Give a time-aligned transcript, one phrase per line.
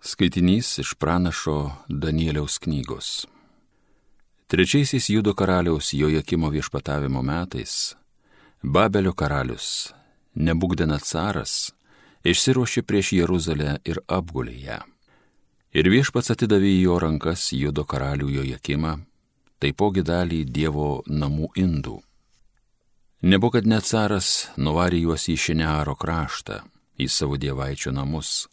[0.00, 3.26] Skaitinys iš pranašo Danieliaus knygos.
[4.46, 7.96] Trečiaisiais Judo karaliaus Jojakimo viešpatavimo metais
[8.62, 9.92] Babelio karalius
[10.36, 11.72] Nebūgdena caras
[12.22, 14.76] išsiruošė prieš Jeruzalę ir apgulė ją.
[15.74, 18.92] Ir viešpats atidavė į jo rankas Judo karalių Jojakimą,
[19.58, 21.96] taipogi dalį Dievo namų indų.
[23.26, 26.60] Nebūgdena caras nuvarė juos į Šinearo kraštą,
[27.02, 28.46] į savo dievaičio namus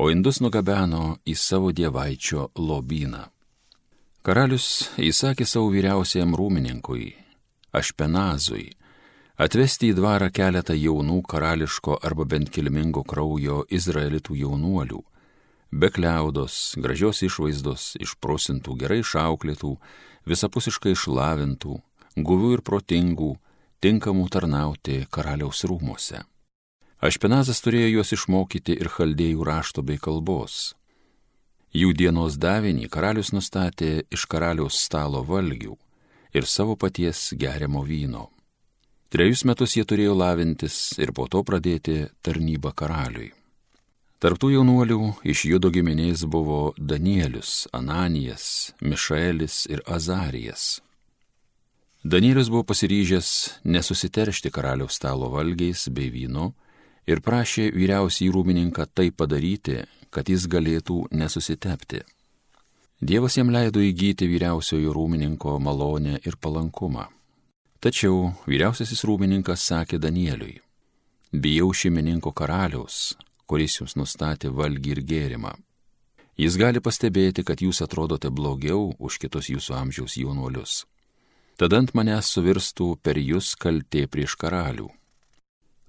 [0.00, 3.26] o indus nugabeno į savo dievaičio lobyną.
[4.24, 7.10] Karalius įsakė savo vyriausiajam rūmininkui,
[7.76, 8.70] Ašpenazui,
[9.36, 15.02] atvesti į dvarą keletą jaunų karališko arba bent kilmingo kraujo izraelitų jaunuolių,
[15.70, 19.76] be kliaudos, gražios išvaizdos, išprosintų, gerai išauklėtų,
[20.32, 21.76] visapusiškai išlavintų,
[22.16, 23.34] guvių ir protingų,
[23.84, 26.24] tinkamų tarnauti karaliaus rūmose.
[27.00, 30.74] Ašpenazas turėjo juos išmokyti ir chaldėjų rašto bei kalbos.
[31.72, 35.78] Jų dienos davinį karalius nustatė iš karaliaus stalo valgių
[36.36, 38.28] ir savo paties geriamo vyno.
[39.08, 43.32] Trejus metus jie turėjo lavintis ir po to pradėti tarnybą karaliui.
[44.20, 50.82] Tarptų jaunuolių iš judo giminės buvo Danielius, Ananijas, Mišaelis ir Azarijas.
[52.04, 53.30] Danielius buvo pasiryžęs
[53.64, 56.52] nesusiteršti karaliaus stalo valgiais bei vynu,
[57.10, 59.82] ir prašė vyriausiai rūmininką tai padaryti,
[60.14, 62.02] kad jis galėtų nesusitepti.
[63.00, 67.06] Dievas jam leido įgyti vyriausiojo rūmininko malonę ir palankumą.
[67.80, 70.58] Tačiau vyriausiasis rūmininkas sakė Danieliui,
[71.32, 73.16] bijau šeimininko karaliaus,
[73.48, 75.54] kuris jums nustatė valgį ir gėrimą.
[76.40, 80.84] Jis gali pastebėti, kad jūs atrodote blogiau už kitus jūsų amžiaus jaunuolius.
[81.56, 84.88] Tada ant manęs suvirstų per jūs kaltė prieš karalių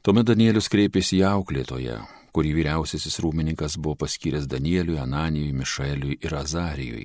[0.01, 1.99] Tuomet Danielius kreipėsi į auklėtoją,
[2.33, 7.03] kurį vyriausiasis rūmininkas buvo paskyręs Danieliui, Ananijui, Mišaeliui ir Azarijui.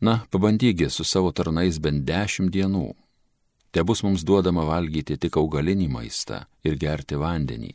[0.00, 2.86] Na, pabandygi su savo tarnais bent dešimt dienų.
[3.68, 7.74] Te bus mums duodama valgyti tik augalinį maistą ir gerti vandenį.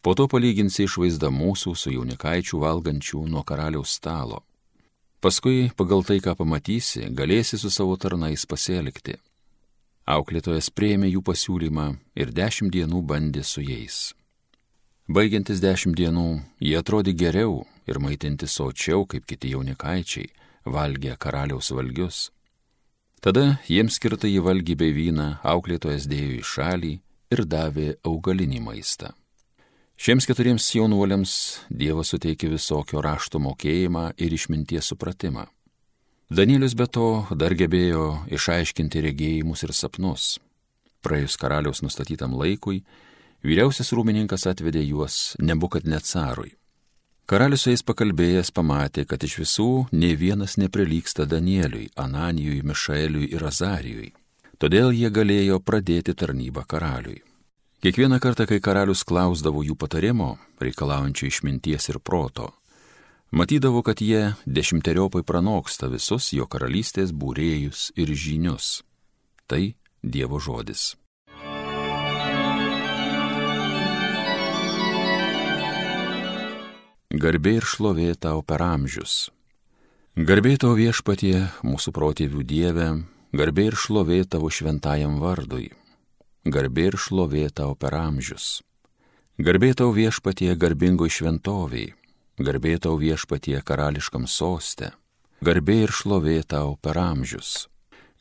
[0.00, 4.40] Po to palyginsi išvaizdą mūsų su jaunikaičių valgančių nuo karaliaus stalo.
[5.20, 9.20] Paskui, pagal tai, ką pamatysi, galėsi su savo tarnais pasielgti.
[10.02, 11.86] Auklėtojas prieėmė jų pasiūlymą
[12.18, 14.12] ir dešimt dienų bandė su jais.
[15.06, 20.30] Baigiantis dešimt dienų, jie atrodė geriau ir maitinti sočiau, kaip kiti jaunikaičiai,
[20.66, 22.30] valgė karaliaus valgius.
[23.22, 26.92] Tada jiems skirtą į valgį bei vyną auklėtojas dėjo į šalį
[27.30, 29.12] ir davė augalinį maistą.
[30.02, 31.32] Šiems keturiems jaunuoliams
[31.70, 35.46] Dievas suteikė visokio rašto mokėjimą ir išminties supratimą.
[36.32, 40.38] Danielius be to dar gebėjo išaiškinti regėjimus ir sapnus.
[41.04, 42.78] Praėjus karaliaus nustatytam laikui,
[43.44, 46.54] vyriausias rūmininkas atvedė juos nebukad net carui.
[47.28, 53.44] Karalius su jais pakalbėjęs pamatė, kad iš visų ne vienas neprilyksta Danieliui, Ananijui, Mišaeliui ir
[53.50, 54.08] Azarijui.
[54.56, 57.20] Todėl jie galėjo pradėti tarnybą karaliui.
[57.84, 62.54] Kiekvieną kartą, kai karalius klausdavo jų patarimo, reikalaujančio išminties ir proto,
[63.32, 68.82] Matydavo, kad jie dešimteriopai pranoksta visus jo karalystės būrėjus ir žinius.
[69.48, 69.72] Tai
[70.04, 70.98] Dievo žodis.
[77.08, 79.30] Garbė ir šlovė tau per amžius.
[80.12, 82.90] Garbė tau viešpatie, mūsų protėvių Dieve,
[83.32, 85.70] garbė ir šlovė tavo šventajam vardui.
[86.44, 88.60] Garbė ir šlovė tau per amžius.
[89.40, 91.94] Garbė tau viešpatie garbingoj šventoviai
[92.40, 94.92] Garbė tau viešpatie karališkam soste,
[95.44, 97.68] garbė ir šlovė tau per amžius.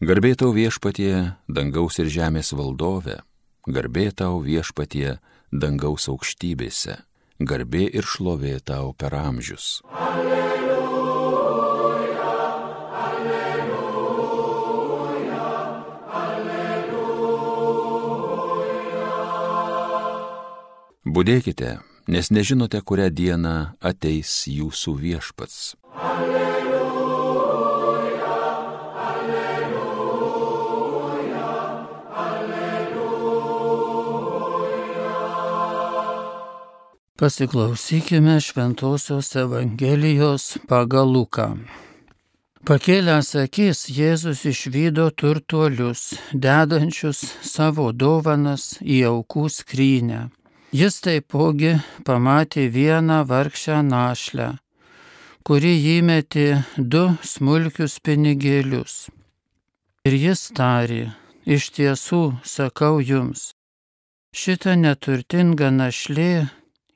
[0.03, 3.23] Garbė tau viešpatie dangaus ir žemės valdove,
[3.63, 5.19] garbė tau viešpatie
[5.53, 6.97] dangaus aukštybėse,
[7.39, 9.79] garbė ir šlovė tau per amžius.
[9.95, 10.75] Alleluja,
[13.05, 13.79] alleluja,
[16.19, 17.39] alleluja.
[21.07, 25.75] Budėkite nes nežinote, kurią dieną ateis jūsų viešpats.
[25.93, 27.45] Alleluja,
[29.09, 30.31] alleluja,
[32.25, 33.41] alleluja.
[37.21, 41.57] Pasiklausykime Šventojios Evangelijos pagal Luką.
[42.61, 50.29] Pakėlęs akis, Jėzus išvydo turtuolius, dedančius savo dovanas į aukų skrynę
[50.71, 51.73] Jis taipogi
[52.07, 54.45] pamatė vieną vargšę našlę,
[55.43, 56.45] kuri įmetė
[56.77, 58.93] du smulkius pinigėlius.
[60.07, 61.01] Ir jis tarė,
[61.43, 63.49] iš tiesų sakau jums,
[64.31, 66.47] šita neturtinga našlė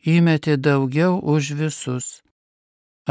[0.07, 2.07] įmetė daugiau už visus,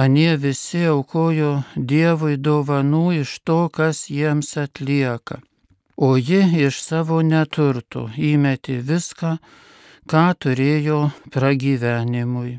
[0.01, 5.43] anie visi aukojo Dievui dovanų iš to, kas jiems atlieka.
[6.01, 9.37] O ji iš savo neturtų įmetė viską,
[10.11, 11.01] ką turėjo
[11.33, 12.59] pragyvenimui.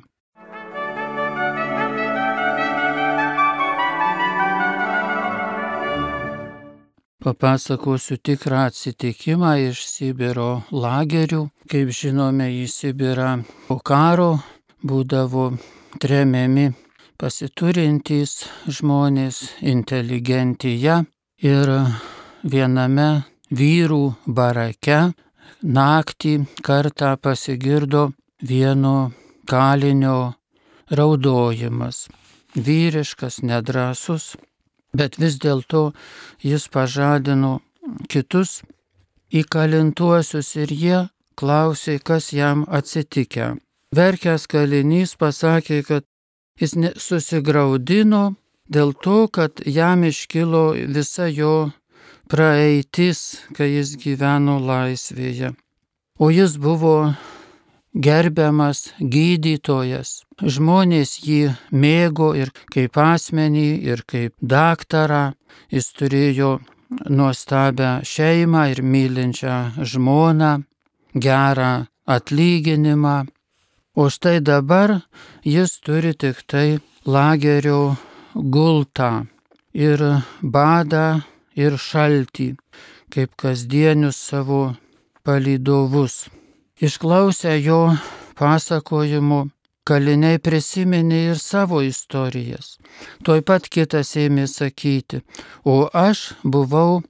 [7.25, 11.47] Papasakosiu tikrą atsitikimą iš Sibiro lagerių.
[11.71, 13.31] Kaip žinome, į Sibirą
[13.65, 14.36] po karo
[14.86, 15.47] būdavo
[15.97, 16.68] tremiami
[17.18, 19.42] pasiturintys žmonės,
[19.74, 21.00] inteligentija
[21.42, 21.71] ir
[22.45, 23.09] viename
[23.50, 25.00] vyrų barake
[25.62, 28.12] naktį kartą pasigirdo
[28.42, 29.12] vieno
[29.47, 30.36] kalinio
[30.89, 32.07] raudojimas.
[32.56, 34.36] Vyriškas, nedrasus,
[34.95, 35.92] bet vis dėlto
[36.39, 37.59] jis pažadino
[38.07, 38.62] kitus
[39.36, 41.00] įkalintuosius ir jie
[41.36, 43.56] klausė, kas jam atsitikę.
[43.95, 46.03] Verkęs kalinys pasakė, kad
[46.59, 48.36] jis susigaudino
[48.71, 51.71] dėl to, kad jam iškilo visa jo
[52.31, 55.54] praeitis, kai jis gyveno laisvėje.
[56.19, 57.13] O jis buvo
[57.95, 60.24] gerbiamas gydytojas.
[60.42, 65.33] Žmonės jį mėgo ir kaip asmenį, ir kaip daktarą.
[65.72, 66.60] Jis turėjo
[67.10, 70.63] nuostabią šeimą ir mylinčią žmoną,
[71.16, 73.18] gerą atlyginimą.
[73.95, 75.00] O štai dabar
[75.44, 77.95] jis turi tik tai lagerio
[78.36, 79.28] gultą
[79.71, 80.04] ir
[80.42, 81.24] badą
[81.56, 82.54] ir šaltį,
[83.13, 84.75] kaip kasdienius savo
[85.25, 86.25] palydovus.
[86.84, 87.96] Išklausę jo
[88.36, 89.42] pasakojimų,
[89.88, 92.75] kaliniai prisiminė ir savo istorijas.
[93.24, 95.22] Tuoj pat kitas ėmė sakyti,
[95.63, 97.04] o aš buvau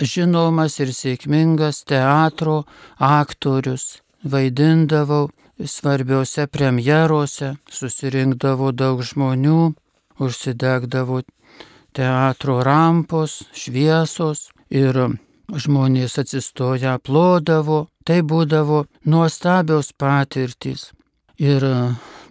[0.00, 2.62] žinomas ir sėkmingas teatro
[2.98, 5.28] aktorius, vaidindavau
[5.60, 9.74] svarbiose premjerose, susirinkdavo daug žmonių,
[10.22, 11.22] užsidegdavo
[11.92, 14.98] teatro rampos, šviesos ir
[15.52, 20.90] žmonės atsistoję aplodavo, tai būdavo nuostabios patirtys.
[21.42, 21.64] Ir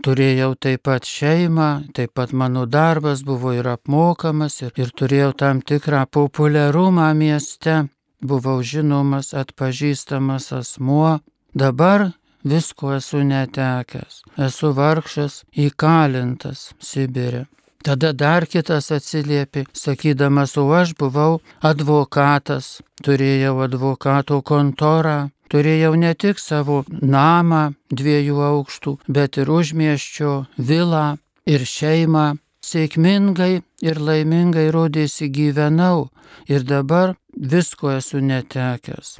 [0.06, 5.62] turėjau taip pat šeimą, taip pat mano darbas buvo ir apmokamas, ir, ir turėjau tam
[5.62, 7.86] tikrą populiarumą mieste,
[8.22, 11.20] buvau žinomas, atpažįstamas asmuo.
[11.54, 12.12] Dabar
[12.44, 17.46] visko esu netekęs, esu vargšas įkalintas Sibirė.
[17.82, 26.40] Tada dar kitas atsiliepė, sakydamas, o aš buvau advokatas, turėjau advokato kontorą, turėjau ne tik
[26.40, 30.36] savo namą dviejų aukštų, bet ir užmieščio
[30.70, 31.08] vilą
[31.50, 32.30] ir šeimą.
[32.62, 36.12] Sėkmingai ir laimingai rodėsi gyvenau
[36.46, 39.18] ir dabar visko esu netekęs.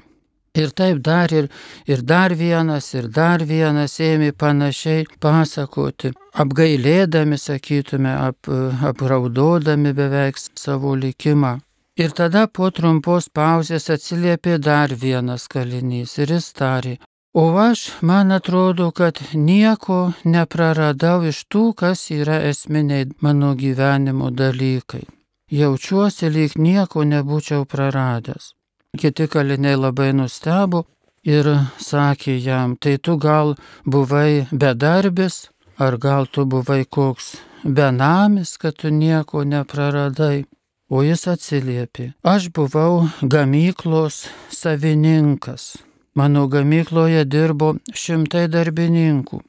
[0.54, 1.48] Ir taip dar ir,
[1.88, 6.12] ir dar vienas, ir dar vienas ėmė panašiai pasakoti,
[6.44, 8.52] apgailėdami, sakytume, ap,
[8.90, 11.54] apraudodami beveik savo likimą.
[11.96, 16.98] Ir tada po trumpos pauzės atsiliepė dar vienas kalinys ir jis tarė,
[17.32, 25.06] o aš, man atrodo, kad nieko nepraradau iš tų, kas yra esminiai mano gyvenimo dalykai.
[25.52, 28.52] Jaučiuosi lyg nieko nebūčiau praradęs.
[29.00, 30.80] Kiti kaliniai labai nustebo
[31.24, 31.48] ir
[31.80, 33.54] sakė jam, tai tu gal
[33.88, 35.36] buvai bedarbis,
[35.80, 40.44] ar gal tu buvai koks benamis, kad tu nieko nepraradai.
[40.92, 45.78] O jis atsiliepė, aš buvau gamyklos savininkas.
[46.20, 49.40] Mano gamykloje dirbo šimtai darbininkų.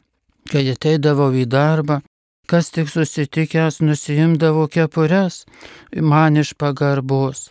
[0.53, 1.99] Kai ateidavau į darbą,
[2.47, 5.43] kas tik susitikęs nusijimdavo kepures
[5.99, 7.51] man iš pagarbos.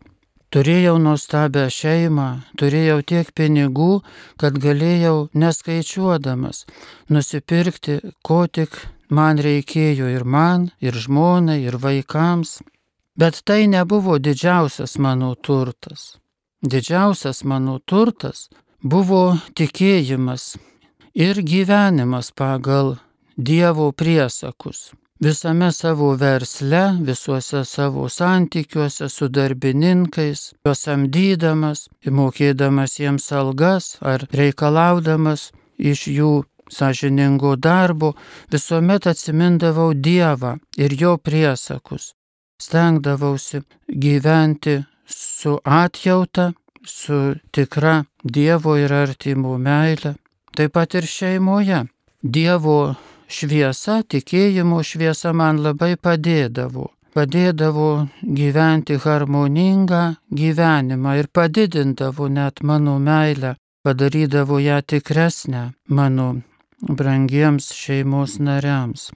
[0.51, 2.27] Turėjau nuostabią šeimą,
[2.59, 4.01] turėjau tiek pinigų,
[4.35, 6.65] kad galėjau neskaičiuodamas
[7.07, 8.75] nusipirkti, ko tik
[9.07, 12.59] man reikėjo ir man, ir žmonai, ir vaikams.
[13.15, 16.17] Bet tai nebuvo didžiausias mano turtas.
[16.61, 18.49] Didžiausias mano turtas
[18.83, 20.57] buvo tikėjimas
[21.15, 22.97] ir gyvenimas pagal
[23.39, 33.91] Dievo priesakus visame savo versle, visuose savo santykiuose su darbininkais, juos samdydamas, mokėdamas jiems algas
[34.01, 36.31] ar reikalaudamas iš jų
[36.71, 38.15] sąžiningo darbo,
[38.51, 42.13] visuomet atsimindavau Dievą ir jo priesakus.
[42.61, 46.51] Stengdavausi gyventi su atjauta,
[46.85, 50.15] su tikra Dievo ir artimų meile,
[50.55, 51.85] taip pat ir šeimoje.
[52.21, 52.95] Dievo
[53.31, 56.89] šviesa, tikėjimo šviesa man labai padėdavo.
[57.15, 57.87] Padėdavo
[58.23, 66.29] gyventi harmoningą gyvenimą ir padidindavo net mano meilę, padarydavo ją tikresnę mano
[66.81, 69.11] brangiems šeimos nariams.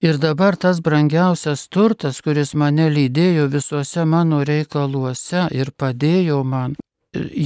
[0.00, 6.76] Ir dabar tas brangiausias turtas, kuris mane lydėjo visuose mano reikaluose ir padėjo man,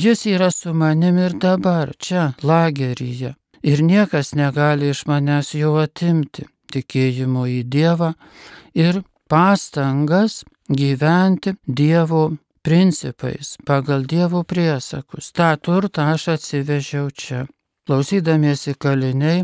[0.05, 3.35] jis yra su manim ir dabar, čia, lageryje.
[3.63, 8.13] Ir niekas negali iš manęs jo atimti tikėjimo į Dievą
[8.75, 12.25] ir pastangas gyventi Dievo
[12.63, 15.33] principais, pagal Dievo priesakus.
[15.33, 17.47] Ta turtą aš atsivežiau čia.
[17.87, 19.43] Klausydamiesi kaliniai,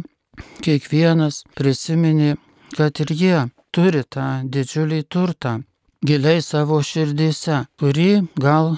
[0.63, 2.37] kiekvienas prisiminė,
[2.77, 3.39] kad ir jie
[3.75, 5.59] turi tą didžiulį turtą
[6.07, 8.77] giliai savo širdyse, kurį gal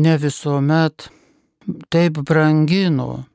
[0.00, 1.10] ne visuomet
[1.92, 3.26] taip brangino,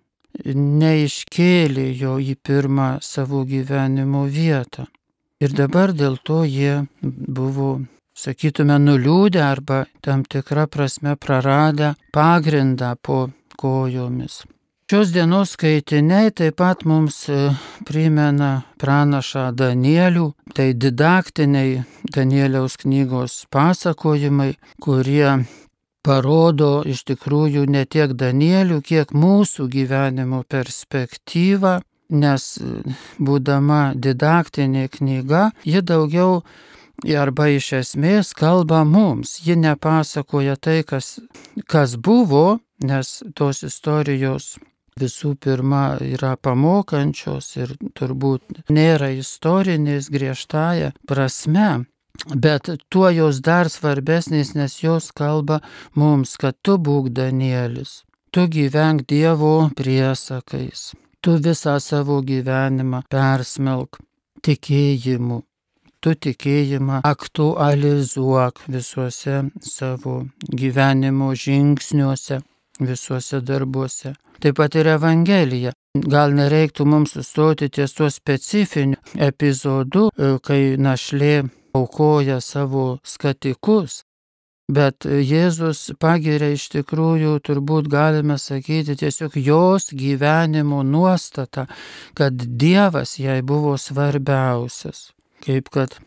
[0.44, 4.88] neiškėlė jo į pirmą savo gyvenimo vietą.
[5.44, 7.82] Ir dabar dėl to jie buvo
[8.15, 14.44] sakytume, nuliūdę arba tam tikrą prasme praradę pagrindą po kojomis.
[14.86, 17.38] Šios dienos skaitiniai taip pat mums e,
[17.89, 21.80] primena pranašą Danielių, tai didaktiniai
[22.13, 25.39] Danieliaus knygos pasakojimai, kurie
[26.05, 31.79] parodo iš tikrųjų ne tiek Danielių, kiek mūsų gyvenimo perspektyvą,
[32.13, 32.45] nes
[33.17, 36.43] būdama didaktinė knyga, ji daugiau
[37.17, 39.39] arba iš esmės kalba mums.
[39.45, 41.17] Ji nepasakoja tai, kas,
[41.67, 44.55] kas buvo, nes tos istorijos
[45.00, 51.85] visų pirma yra pamokančios ir turbūt nėra istorinės griežtąją prasme.
[52.36, 55.62] Bet tuo jos dar svarbesnės, nes jos kalba
[55.95, 64.00] mums, kad tu būk Danielis, tu gyvenk Dievo priesakais, tu visą savo gyvenimą persmelk
[64.45, 65.41] tikėjimu,
[66.01, 70.19] tu tikėjimą aktualizuok visuose savo
[70.50, 72.41] gyvenimo žingsniuose,
[72.79, 74.15] visuose darbuose.
[74.41, 75.72] Taip pat ir Evangelija.
[75.95, 81.45] Gal nereiktų mums sustoti ties tuo specifiniu epizodu, e, kai našlė
[81.75, 84.03] aukoja savo skatikus,
[84.65, 91.67] Bet Jėzus pagiria iš tikrųjų, turbūt galime sakyti, tiesiog jos gyvenimo nuostata,
[92.17, 95.12] kad Dievas jai buvo svarbiausias
[95.46, 96.00] kaip kad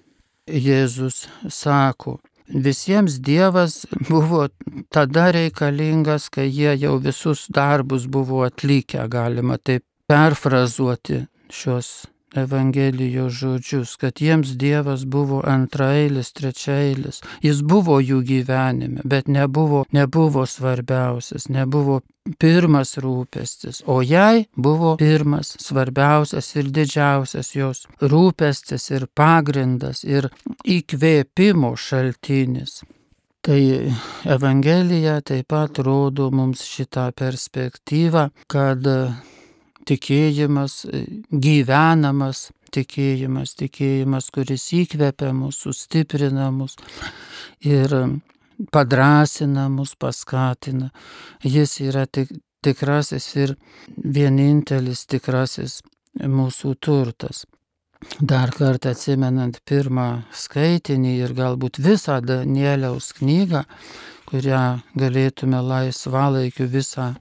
[0.49, 2.19] Jėzus sako.
[2.49, 4.47] Visiems Dievas buvo
[4.95, 13.97] tada reikalingas, kai jie jau visus darbus buvo atlikę, galima taip perfrazuoti šios Evangelijos žodžius,
[13.97, 17.23] kad jiems Dievas buvo antrailis, trečiailis.
[17.43, 22.03] Jis buvo jų gyvenime, bet nebuvo, nebuvo svarbiausias, nebuvo
[22.39, 30.29] pirmas rūpestis, o jai buvo pirmas, svarbiausias ir didžiausias jos rūpestis ir pagrindas ir
[30.65, 32.83] įkvėpimo šaltinis.
[33.41, 33.61] Tai
[34.29, 38.85] Evangelija taip pat rodo mums šitą perspektyvą, kad
[39.89, 40.83] tikėjimas,
[41.33, 46.77] gyvenamas tikėjimas, tikėjimas, kuris įkvepia mus, sustiprina mus
[47.65, 47.95] ir
[48.75, 50.91] padrasina mus, paskatina.
[51.45, 52.33] Jis yra tik,
[52.65, 53.55] tikrasis ir
[53.97, 55.81] vienintelis tikrasis
[56.19, 57.47] mūsų turtas.
[58.21, 63.65] Dar kartą atsimenant pirmą skaitinį ir galbūt visą Danieliaus knygą,
[64.29, 64.63] kurią
[64.99, 67.15] galėtume laisvalaikiu visą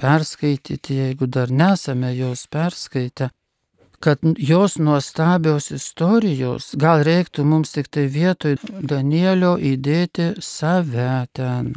[0.00, 3.28] perskaityti, jeigu dar nesame jos perskaitę,
[4.00, 8.56] kad jos nuostabios istorijos, gal reiktų mums tik tai vietoj
[8.92, 11.74] Danielio įdėti save ten,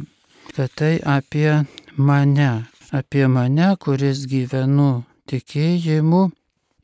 [0.56, 1.66] kad tai apie
[1.96, 2.52] mane,
[2.92, 6.22] apie mane, kuris gyvenu tikėjimu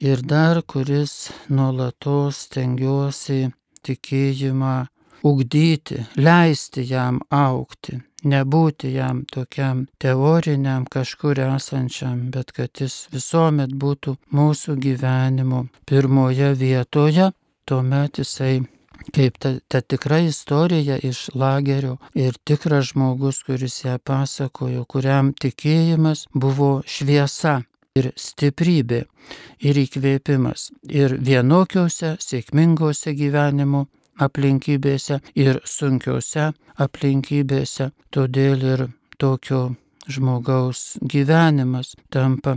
[0.05, 3.47] ir dar kuris nuolatos tengiuosi
[3.87, 4.77] tikėjimą
[5.25, 14.17] ugdyti, leisti jam aukti nebūti jam tokiam teoriniam kažkur esančiam, bet kad jis visuomet būtų
[14.35, 17.31] mūsų gyvenimo pirmoje vietoje,
[17.67, 18.61] tuomet jisai
[19.15, 26.27] kaip ta, ta tikra istorija iš lagerio ir tikras žmogus, kuris ją pasakojo, kuriam tikėjimas
[26.35, 27.61] buvo šviesa
[27.99, 29.05] ir stiprybė
[29.67, 33.87] ir įkvėpimas ir vienokiuose sėkmingose gyvenimo
[34.19, 36.51] aplinkybėse ir sunkiose
[36.81, 37.91] aplinkybėse.
[38.11, 38.89] Todėl ir
[39.21, 39.63] tokio
[40.11, 42.57] žmogaus gyvenimas tampa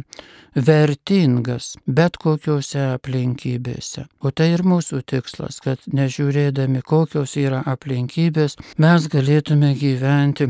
[0.55, 4.07] vertingas bet kokiuose aplinkybėse.
[4.23, 10.49] O tai ir mūsų tikslas, kad nežiūrėdami kokios yra aplinkybės, mes galėtume gyventi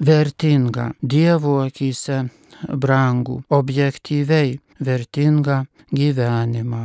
[0.00, 2.26] vertingą Dievo akise
[2.68, 6.84] brangų, objektyviai vertingą gyvenimą.